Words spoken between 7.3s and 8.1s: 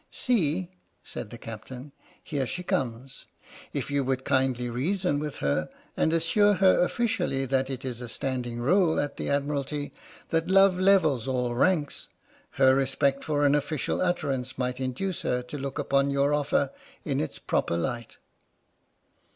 that it is a